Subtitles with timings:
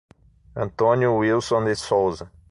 [0.55, 2.27] Antônio Wilson de Souza